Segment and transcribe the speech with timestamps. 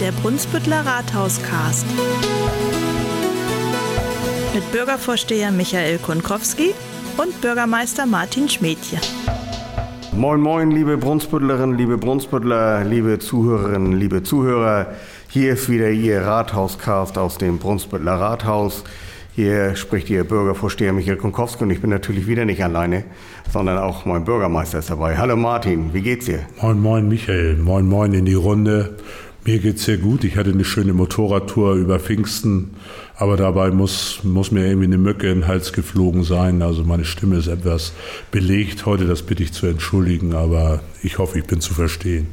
[0.00, 1.86] der Brunsbüttler Rathauscast.
[4.54, 6.74] Mit Bürgervorsteher Michael Konkowski
[7.16, 8.98] und Bürgermeister Martin Schmedje.
[10.12, 14.88] Moin, moin, liebe Brunsbüttlerinnen, liebe Brunsbüttler, liebe Zuhörerinnen, liebe Zuhörer.
[15.28, 18.84] Hier ist wieder Ihr Rathauscast aus dem Brunsbüttler Rathaus.
[19.34, 23.04] Hier spricht Ihr Bürgervorsteher Michael Konkowski und ich bin natürlich wieder nicht alleine,
[23.50, 25.16] sondern auch mein Bürgermeister ist dabei.
[25.18, 26.40] Hallo Martin, wie geht's dir?
[26.60, 28.96] Moin, moin Michael, moin, moin in die Runde.
[29.46, 30.24] Mir geht's sehr gut.
[30.24, 32.74] Ich hatte eine schöne Motorradtour über Pfingsten,
[33.16, 36.62] aber dabei muss, muss mir irgendwie eine Mücke in den Hals geflogen sein.
[36.62, 37.92] Also meine Stimme ist etwas
[38.32, 42.26] belegt heute, das bitte ich zu entschuldigen, aber ich hoffe, ich bin zu verstehen.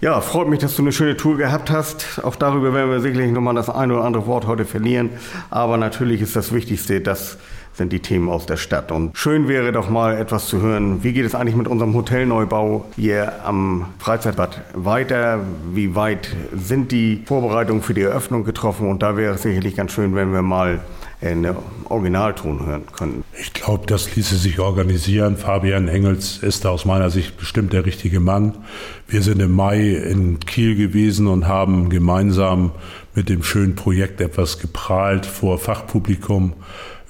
[0.00, 2.22] Ja, freut mich, dass du eine schöne Tour gehabt hast.
[2.24, 5.10] Auch darüber werden wir sicherlich nochmal das eine oder andere Wort heute verlieren.
[5.50, 7.36] Aber natürlich ist das Wichtigste, das
[7.80, 8.92] sind die Themen aus der Stadt.
[8.92, 11.02] Und schön wäre doch mal etwas zu hören.
[11.02, 15.40] Wie geht es eigentlich mit unserem Hotelneubau hier am Freizeitbad weiter?
[15.72, 18.86] Wie weit sind die Vorbereitungen für die Eröffnung getroffen?
[18.86, 20.80] Und da wäre es sicherlich ganz schön, wenn wir mal
[21.22, 23.24] eine Originalton hören können.
[23.40, 25.38] Ich glaube, das ließe sich organisieren.
[25.38, 28.58] Fabian Engels ist da aus meiner Sicht bestimmt der richtige Mann.
[29.08, 32.72] Wir sind im Mai in Kiel gewesen und haben gemeinsam
[33.14, 36.52] mit dem schönen Projekt etwas geprahlt vor Fachpublikum.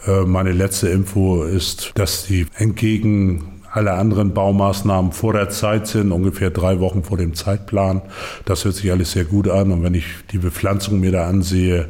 [0.07, 6.11] Äh, meine letzte Info ist, dass die entgegen alle anderen Baumaßnahmen vor der Zeit sind,
[6.11, 8.03] ungefähr drei Wochen vor dem Zeitplan.
[8.45, 9.71] Das hört sich alles sehr gut an.
[9.71, 11.89] Und wenn ich die Bepflanzung mir da ansehe,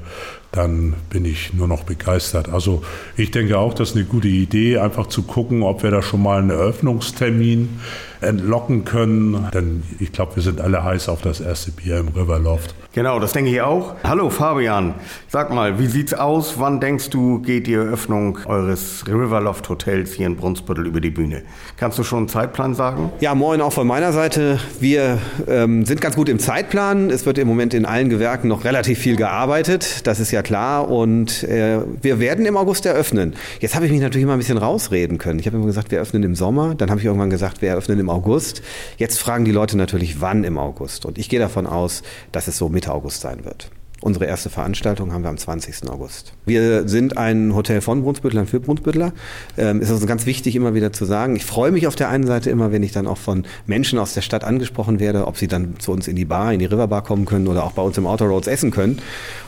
[0.53, 2.49] dann bin ich nur noch begeistert.
[2.49, 2.83] Also
[3.17, 6.23] ich denke auch, das ist eine gute Idee, einfach zu gucken, ob wir da schon
[6.23, 7.81] mal einen Eröffnungstermin
[8.21, 9.49] entlocken können.
[9.55, 12.75] Denn ich glaube, wir sind alle heiß auf das erste Bier im Riverloft.
[12.93, 13.95] Genau, das denke ich auch.
[14.03, 14.95] Hallo Fabian,
[15.29, 16.55] sag mal, wie sieht's aus?
[16.59, 21.43] Wann denkst du, geht die Eröffnung eures Riverloft Hotels hier in Brunsbüttel über die Bühne?
[21.77, 23.13] Kannst du schon einen Zeitplan sagen?
[23.21, 24.59] Ja, moin auch von meiner Seite.
[24.81, 27.11] Wir ähm, sind ganz gut im Zeitplan.
[27.11, 30.07] Es wird im Moment in allen Gewerken noch relativ viel gearbeitet.
[30.09, 30.91] Das ist ja klar.
[30.91, 33.35] Und äh, wir werden im August eröffnen.
[33.61, 35.39] Jetzt habe ich mich natürlich mal ein bisschen rausreden können.
[35.39, 36.75] Ich habe immer gesagt, wir eröffnen im Sommer.
[36.75, 38.63] Dann habe ich irgendwann gesagt, wir eröffnen im August.
[38.97, 41.07] Jetzt fragen die Leute natürlich, wann im August.
[41.07, 42.03] Und ich gehe davon aus,
[42.33, 43.71] dass es so mit Mitte August sein wird.
[44.03, 45.91] Unsere erste Veranstaltung haben wir am 20.
[45.91, 46.33] August.
[46.47, 49.13] Wir sind ein Hotel von Brunsbüttlern für Brunsbüttler.
[49.59, 51.37] Ähm, ist also ganz wichtig, immer wieder zu sagen.
[51.37, 54.15] Ich freue mich auf der einen Seite immer, wenn ich dann auch von Menschen aus
[54.15, 57.05] der Stadt angesprochen werde, ob sie dann zu uns in die Bar, in die Riverbar
[57.05, 59.01] kommen können oder auch bei uns im Outer Roads essen können.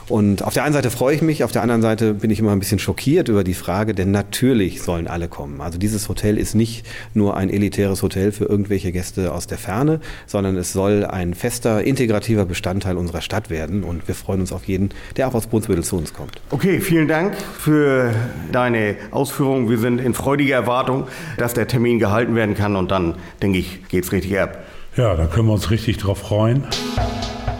[0.09, 2.51] Und auf der einen Seite freue ich mich, auf der anderen Seite bin ich immer
[2.51, 5.61] ein bisschen schockiert über die Frage, denn natürlich sollen alle kommen.
[5.61, 9.99] Also dieses Hotel ist nicht nur ein elitäres Hotel für irgendwelche Gäste aus der Ferne,
[10.27, 13.83] sondern es soll ein fester, integrativer Bestandteil unserer Stadt werden.
[13.83, 16.41] Und wir freuen uns auf jeden, der auch aus Brunsbüttel zu uns kommt.
[16.49, 18.13] Okay, vielen Dank für
[18.51, 19.69] deine Ausführungen.
[19.69, 23.87] Wir sind in freudiger Erwartung, dass der Termin gehalten werden kann und dann, denke ich,
[23.87, 24.63] geht es richtig ab.
[24.95, 26.67] Ja, da können wir uns richtig drauf freuen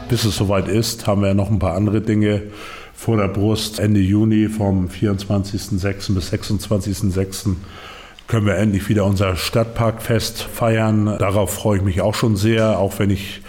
[0.09, 2.43] bis es soweit ist, haben wir noch ein paar andere Dinge
[2.93, 3.79] vor der Brust.
[3.79, 6.13] Ende Juni vom 24.06.
[6.13, 7.55] bis 26.06.
[8.27, 11.17] können wir endlich wieder unser Stadtparkfest feiern.
[11.19, 13.41] Darauf freue ich mich auch schon sehr, auch wenn ich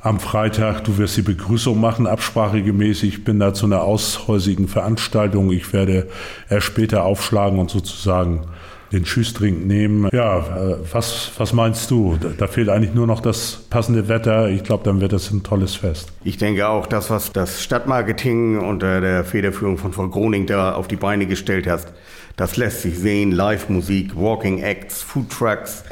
[0.00, 3.02] am Freitag, du wirst die Begrüßung machen, absprachegemäß.
[3.02, 5.50] Ich bin da zu einer aushäusigen Veranstaltung.
[5.50, 6.06] Ich werde
[6.48, 8.46] erst später aufschlagen und sozusagen
[8.92, 10.08] den Schüßdrink nehmen.
[10.12, 12.18] Ja, äh, was, was meinst du?
[12.38, 14.48] Da fehlt eigentlich nur noch das passende Wetter.
[14.48, 16.12] Ich glaube, dann wird das ein tolles Fest.
[16.24, 20.88] Ich denke auch, das, was das Stadtmarketing unter der Federführung von Frau Groning da auf
[20.88, 21.92] die Beine gestellt hat,
[22.36, 23.32] das lässt sich sehen.
[23.32, 25.84] Live-Musik, Walking Acts, Food Trucks.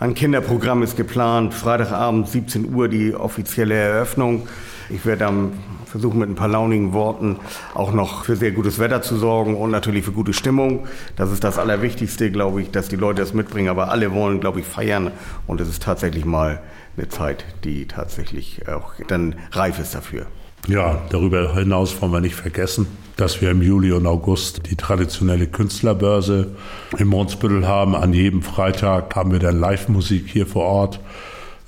[0.00, 1.54] Ein Kinderprogramm ist geplant.
[1.54, 4.48] Freitagabend 17 Uhr die offizielle Eröffnung.
[4.92, 5.52] Ich werde am
[5.92, 7.36] versuchen mit ein paar launigen Worten
[7.74, 10.86] auch noch für sehr gutes Wetter zu sorgen und natürlich für gute Stimmung.
[11.16, 13.68] Das ist das Allerwichtigste, glaube ich, dass die Leute das mitbringen.
[13.68, 15.10] Aber alle wollen, glaube ich, feiern
[15.46, 16.62] und es ist tatsächlich mal
[16.96, 20.26] eine Zeit, die tatsächlich auch dann reif ist dafür.
[20.66, 22.86] Ja, darüber hinaus wollen wir nicht vergessen,
[23.16, 26.52] dass wir im Juli und August die traditionelle Künstlerbörse
[26.96, 27.94] im Monsbüttel haben.
[27.94, 31.00] An jedem Freitag haben wir dann Live-Musik hier vor Ort.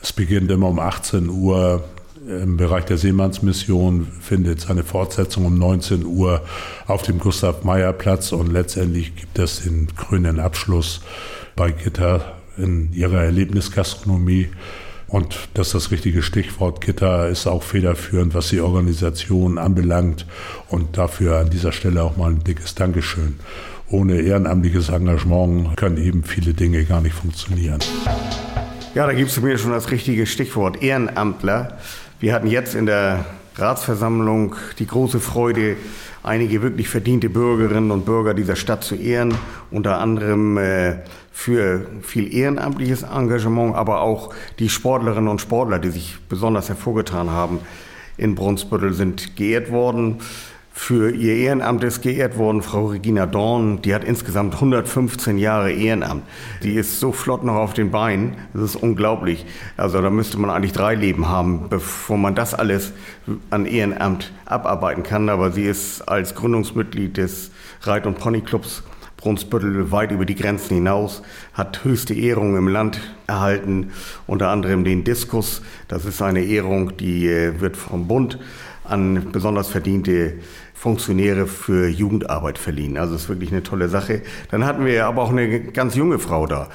[0.01, 1.85] Es beginnt immer um 18 Uhr
[2.27, 6.43] im Bereich der Seemannsmission findet seine Fortsetzung um 19 Uhr
[6.87, 11.03] auf dem Gustav-Meyer-Platz und letztendlich gibt es den grünen Abschluss
[11.57, 14.49] bei Gitter in ihrer Erlebnisgastronomie.
[15.07, 16.81] Und das ist das richtige Stichwort.
[16.81, 20.27] Gitter ist auch federführend, was die Organisation anbelangt.
[20.69, 23.37] Und dafür an dieser Stelle auch mal ein dickes Dankeschön.
[23.91, 27.81] Ohne ehrenamtliches Engagement können eben viele Dinge gar nicht funktionieren.
[28.95, 31.79] Ja, da gibst du mir schon das richtige Stichwort, Ehrenamtler.
[32.25, 33.27] Wir hatten jetzt in der
[33.57, 35.77] Ratsversammlung die große Freude,
[36.23, 39.35] einige wirklich verdiente Bürgerinnen und Bürger dieser Stadt zu ehren,
[39.71, 41.01] unter anderem äh,
[41.33, 47.59] für viel ehrenamtliches Engagement, aber auch die Sportlerinnen und Sportler, die sich besonders hervorgetan haben
[48.17, 50.21] in Brunsbüttel sind geehrt worden.
[50.77, 53.81] Für ihr Ehrenamt ist geehrt worden Frau Regina Dorn.
[53.83, 56.25] Die hat insgesamt 115 Jahre Ehrenamt.
[56.65, 58.35] Die ist so flott noch auf den Beinen.
[58.53, 59.47] Das ist unglaublich.
[59.77, 62.93] Also da müsste man eigentlich drei Leben haben, bevor man das alles
[63.51, 65.29] an Ehrenamt abarbeiten kann.
[65.29, 68.83] Aber sie ist als Gründungsmitglied des Reit- und Ponyclubs
[69.17, 71.23] Brunsbüttel weit über die Grenzen hinaus,
[71.55, 73.93] hat höchste Ehrungen im Land erhalten,
[74.27, 75.63] unter anderem den Diskus.
[75.89, 78.39] Das ist eine Ehrung, die äh, wird vom Bund
[78.85, 80.35] an besonders verdiente
[80.75, 82.99] Funktionäre für Jugendarbeit verliehen.
[82.99, 84.21] Also ist wirklich eine tolle Sache.
[84.51, 86.69] Dann hatten wir aber auch eine ganz junge Frau da,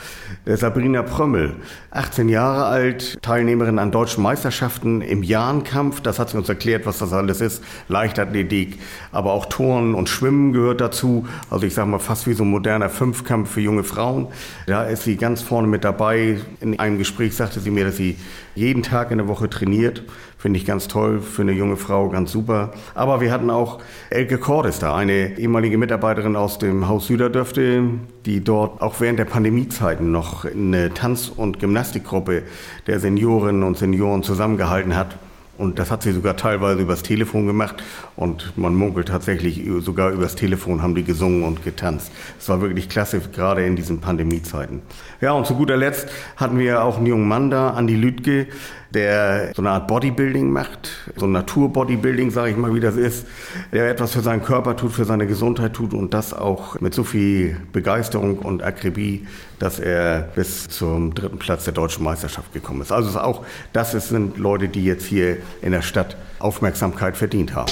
[0.45, 1.57] Sabrina Prömmel,
[1.91, 6.01] 18 Jahre alt, Teilnehmerin an deutschen Meisterschaften im Jahrenkampf.
[6.01, 7.63] Das hat sie uns erklärt, was das alles ist.
[7.87, 8.79] Leichtathletik,
[9.11, 11.27] aber auch Turnen und Schwimmen gehört dazu.
[11.51, 14.27] Also ich sage mal fast wie so ein moderner Fünfkampf für junge Frauen.
[14.65, 16.39] Da ist sie ganz vorne mit dabei.
[16.61, 18.17] In einem Gespräch sagte sie mir, dass sie
[18.55, 20.03] jeden Tag in der Woche trainiert.
[20.37, 22.71] Finde ich ganz toll, für eine junge Frau ganz super.
[22.95, 27.83] Aber wir hatten auch Elke Cordes da, eine ehemalige Mitarbeiterin aus dem Haus Süderdörfte,
[28.25, 32.43] die dort auch während der Pandemiezeiten noch eine Tanz- und Gymnastikgruppe
[32.87, 35.17] der Seniorinnen und Senioren zusammengehalten hat.
[35.59, 37.83] Und das hat sie sogar teilweise übers Telefon gemacht.
[38.15, 42.13] Und man munkelt tatsächlich, sogar übers Telefon haben die gesungen und getanzt.
[42.39, 44.81] Es war wirklich klasse, gerade in diesen Pandemiezeiten.
[45.19, 46.07] Ja, und zu guter Letzt
[46.37, 48.47] hatten wir auch einen jungen Mann da, Andi Lütke,
[48.93, 53.27] der so eine Art Bodybuilding macht, so ein Naturbodybuilding, sage ich mal, wie das ist,
[53.71, 57.03] der etwas für seinen Körper tut, für seine Gesundheit tut und das auch mit so
[57.03, 59.27] viel Begeisterung und Akribie,
[59.59, 62.91] dass er bis zum dritten Platz der deutschen Meisterschaft gekommen ist.
[62.91, 67.71] Also auch das sind Leute, die jetzt hier in der Stadt Aufmerksamkeit verdient haben.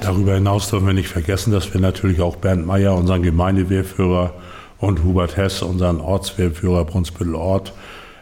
[0.00, 4.34] Darüber hinaus dürfen wir nicht vergessen, dass wir natürlich auch Bernd Meyer, unseren Gemeindewehrführer,
[4.78, 7.72] und Hubert Hess, unseren Ortswehrführer Brunsbüttel Ort,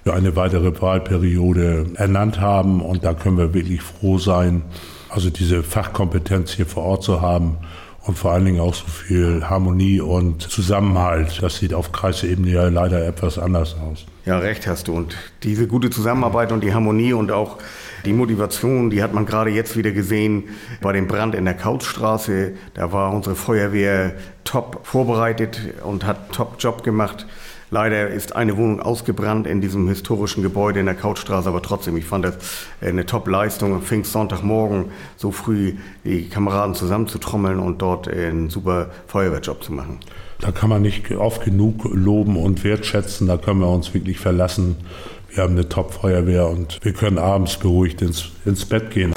[0.04, 2.80] für eine weitere Wahlperiode ernannt haben.
[2.80, 4.62] Und da können wir wirklich froh sein,
[5.08, 7.58] also diese Fachkompetenz hier vor Ort zu haben
[8.04, 11.40] und vor allen Dingen auch so viel Harmonie und Zusammenhalt.
[11.40, 14.06] Das sieht auf Kreisebene ja leider etwas anders aus.
[14.24, 14.94] Ja, recht hast du.
[14.94, 17.58] Und diese gute Zusammenarbeit und die Harmonie und auch
[18.04, 20.44] die Motivation, die hat man gerade jetzt wieder gesehen
[20.80, 22.54] bei dem Brand in der Kautstraße.
[22.74, 27.26] Da war unsere Feuerwehr top vorbereitet und hat top Job gemacht.
[27.72, 32.04] Leider ist eine Wohnung ausgebrannt in diesem historischen Gebäude in der Couchstraße, aber trotzdem, ich
[32.04, 32.34] fand das
[32.82, 33.80] eine Top-Leistung.
[33.80, 40.00] Pfingstsonntagmorgen so früh die Kameraden zusammenzutrommeln und dort einen super Feuerwehrjob zu machen.
[40.42, 43.26] Da kann man nicht oft genug loben und wertschätzen.
[43.26, 44.76] Da können wir uns wirklich verlassen.
[45.30, 49.14] Wir haben eine Top-Feuerwehr und wir können abends beruhigt ins, ins Bett gehen.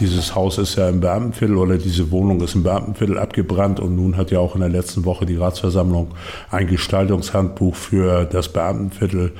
[0.00, 4.16] Dieses Haus ist ja im Beamtenviertel oder diese Wohnung ist im Beamtenviertel abgebrannt und nun
[4.16, 6.14] hat ja auch in der letzten Woche die Ratsversammlung
[6.50, 9.32] ein Gestaltungshandbuch für das Beamtenviertel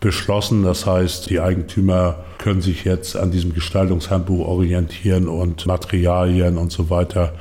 [0.00, 0.62] beschlossen.
[0.62, 6.88] Das heißt, die Eigentümer können sich jetzt an diesem Gestaltungshandbuch orientieren und Materialien und so
[6.88, 7.32] weiter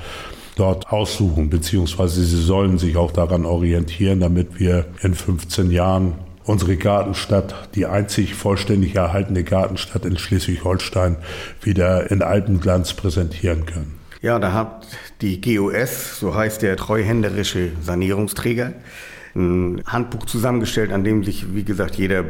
[0.57, 6.13] dort aussuchen, beziehungsweise sie sollen sich auch daran orientieren, damit wir in 15 Jahren
[6.45, 11.17] unsere Gartenstadt, die einzig vollständig erhaltene Gartenstadt in Schleswig-Holstein,
[11.61, 13.99] wieder in Alpenglanz präsentieren können.
[14.21, 14.87] Ja, da hat
[15.21, 18.73] die GOS, so heißt der treuhänderische Sanierungsträger,
[19.35, 22.23] ein Handbuch zusammengestellt, an dem sich, wie gesagt, jeder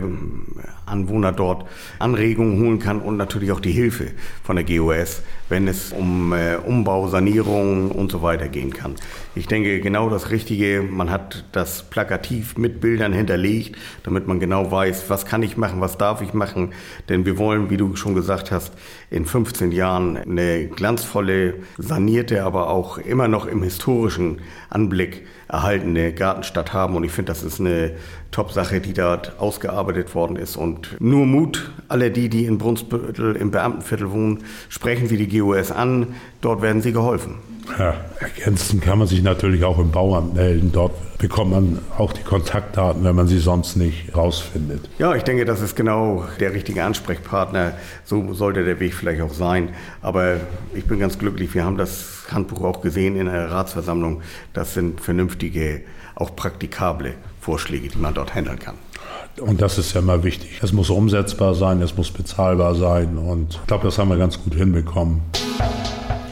[0.86, 1.68] Anwohner dort
[2.00, 4.08] Anregungen holen kann und natürlich auch die Hilfe
[4.44, 8.96] von der GOS, wenn es um äh, Umbau, Sanierung und so weiter gehen kann.
[9.36, 14.72] Ich denke, genau das Richtige, man hat das plakativ mit Bildern hinterlegt, damit man genau
[14.72, 16.74] weiß, was kann ich machen, was darf ich machen.
[17.10, 18.74] Denn wir wollen, wie du schon gesagt hast,
[19.12, 26.74] in 15 Jahren eine glanzvolle, sanierte, aber auch immer noch im historischen Anblick erhaltene Gartenstadt
[26.74, 26.95] haben.
[26.96, 27.92] Und ich finde, das ist eine
[28.32, 30.58] Top-Sache, die dort ausgearbeitet worden ist.
[30.58, 35.72] Und nur Mut, alle die, die in Brunsbüttel im Beamtenviertel wohnen, sprechen Sie die GOS
[35.72, 37.36] an, dort werden Sie geholfen.
[37.80, 40.72] Ja, ergänzen kann man sich natürlich auch im Bauamt melden.
[40.72, 44.90] Dort bekommt man auch die Kontaktdaten, wenn man sie sonst nicht rausfindet.
[45.00, 47.74] Ja, ich denke, das ist genau der richtige Ansprechpartner.
[48.04, 49.70] So sollte der Weg vielleicht auch sein.
[50.02, 50.38] Aber
[50.74, 51.54] ich bin ganz glücklich.
[51.54, 54.22] Wir haben das Handbuch auch gesehen in der Ratsversammlung.
[54.54, 55.82] Das sind vernünftige,
[56.16, 58.76] auch praktikable Vorschläge, die man dort handeln kann.
[59.42, 60.60] Und das ist ja immer wichtig.
[60.62, 63.18] Es muss umsetzbar sein, es muss bezahlbar sein.
[63.18, 65.22] Und ich glaube, das haben wir ganz gut hinbekommen.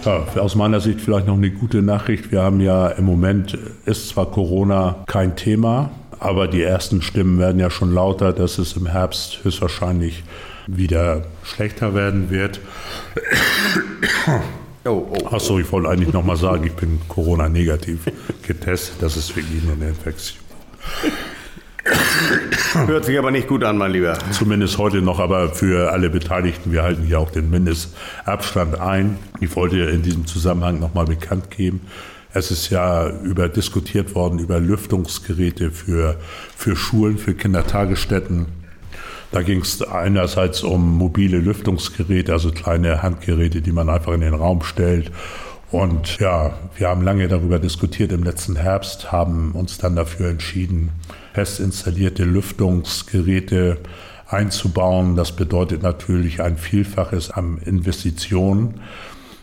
[0.05, 2.31] Ja, aus meiner Sicht vielleicht noch eine gute Nachricht.
[2.31, 7.59] Wir haben ja im Moment, ist zwar Corona kein Thema, aber die ersten Stimmen werden
[7.59, 10.23] ja schon lauter, dass es im Herbst höchstwahrscheinlich
[10.67, 12.59] wieder schlechter werden wird.
[14.85, 15.27] Oh, oh, oh.
[15.27, 18.01] Achso, ich wollte eigentlich nochmal sagen, ich bin Corona-negativ
[18.43, 18.95] getestet.
[19.01, 20.39] Das ist wirklich nur eine Infektion.
[22.87, 24.17] Hört sich aber nicht gut an, mein Lieber.
[24.31, 29.17] Zumindest heute noch, aber für alle Beteiligten, wir halten hier auch den Mindestabstand ein.
[29.41, 31.81] Ich wollte in diesem Zusammenhang nochmal bekannt geben,
[32.35, 36.19] es ist ja über diskutiert worden über Lüftungsgeräte für,
[36.57, 38.47] für Schulen, für Kindertagesstätten.
[39.31, 44.33] Da ging es einerseits um mobile Lüftungsgeräte, also kleine Handgeräte, die man einfach in den
[44.33, 45.11] Raum stellt.
[45.73, 50.91] Und ja, wir haben lange darüber diskutiert im letzten Herbst, haben uns dann dafür entschieden,
[51.33, 53.79] fest installierte Lüftungsgeräte
[54.27, 55.15] einzubauen.
[55.15, 58.81] Das bedeutet natürlich ein Vielfaches an Investitionen.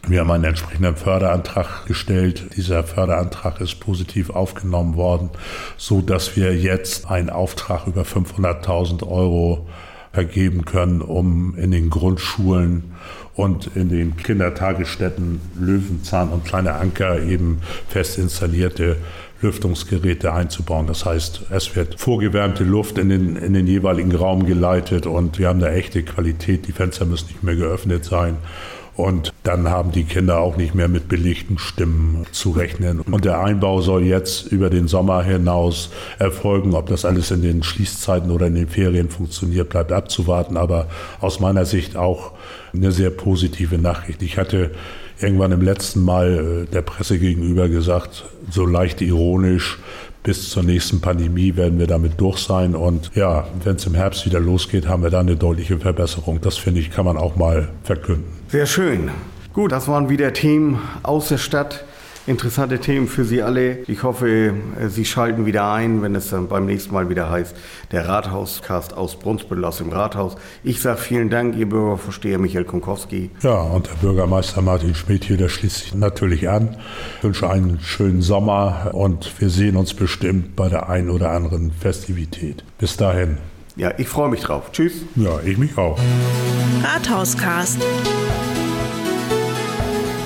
[0.07, 2.57] Wir haben einen entsprechenden Förderantrag gestellt.
[2.57, 5.31] Dieser Förderantrag ist positiv aufgenommen worden,
[5.77, 9.67] so dass wir jetzt einen Auftrag über 500.000 Euro
[10.13, 12.93] vergeben können, um in den Grundschulen
[13.35, 18.97] und in den Kindertagesstätten Löwenzahn und Kleine Anker eben fest installierte
[19.43, 20.87] Lüftungsgeräte einzubauen.
[20.87, 25.49] Das heißt, es wird vorgewärmte Luft in den, in den jeweiligen Raum geleitet und wir
[25.49, 26.67] haben da echte Qualität.
[26.67, 28.37] Die Fenster müssen nicht mehr geöffnet sein.
[28.97, 33.01] Und dann haben die Kinder auch nicht mehr mit belegten Stimmen zu rechnen.
[33.01, 36.75] Und der Einbau soll jetzt über den Sommer hinaus erfolgen.
[36.75, 40.59] Ob das alles in den Schließzeiten oder in den Ferien funktioniert, bleibt abzuwarten.
[40.59, 40.89] Aber
[41.21, 42.33] aus meiner Sicht auch
[42.75, 44.23] eine sehr positive Nachricht.
[44.23, 44.73] Ich hatte
[45.21, 49.79] irgendwann im letzten Mal äh, der Presse gegenüber gesagt, so leicht ironisch,
[50.23, 52.75] bis zur nächsten Pandemie werden wir damit durch sein.
[52.75, 56.41] Und ja, wenn es im Herbst wieder losgeht, haben wir da eine deutliche Verbesserung.
[56.41, 58.25] Das finde ich, kann man auch mal verkünden.
[58.49, 59.11] Sehr schön.
[59.53, 61.85] Gut, das waren wieder Themen aus der Stadt
[62.27, 63.79] interessante Themen für Sie alle.
[63.89, 67.55] Ich hoffe, äh, Sie schalten wieder ein, wenn es dann beim nächsten Mal wieder heißt,
[67.93, 70.37] der Rathauscast aus Brunsbüttel aus dem Rathaus.
[70.63, 73.31] Ich sage vielen Dank, Ihr Bürgervorsteher Michael Kunkowski.
[73.43, 76.77] Ja, und der Bürgermeister Martin Schmidt hier, der schließt sich natürlich an.
[77.19, 81.73] Ich wünsche einen schönen Sommer und wir sehen uns bestimmt bei der einen oder anderen
[81.73, 82.65] Festivität.
[82.79, 83.39] Bis dahin.
[83.77, 84.73] Ja, ich freue mich drauf.
[84.73, 84.93] Tschüss.
[85.17, 85.99] Ja, ich mich auch.
[86.83, 87.79] Rathauscast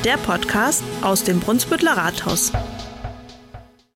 [0.05, 2.53] der Podcast aus dem Brunsbüttler Rathaus.